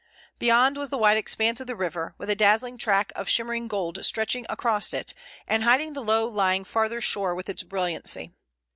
[0.39, 4.03] Beyond was the wide expanse of the river, with a dazzling track of shimmering gold
[4.03, 5.13] stretching across it
[5.47, 8.31] and hiding the low lying farther shore with its brilliancy.